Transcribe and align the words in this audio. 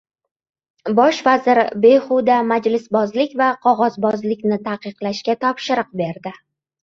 Bosh 0.99 1.19
vazir 1.27 1.59
behuda 1.83 2.37
majlisbozlik 2.53 3.37
va 3.41 3.51
qog‘ozbozlikni 3.67 4.59
taqiqlashga 4.69 5.39
topshiriq 5.45 5.93
berdi 6.05 6.35